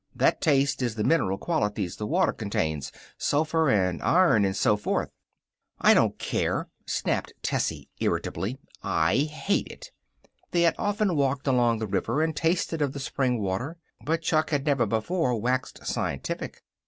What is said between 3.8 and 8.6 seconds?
iron and so forth." "I don't care," snapped Tessie irritably.